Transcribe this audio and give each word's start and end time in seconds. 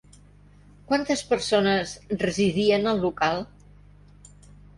Quantes 0.91 1.21
persones 1.33 1.91
residien 2.25 2.89
al 2.93 3.05
local? 3.05 3.45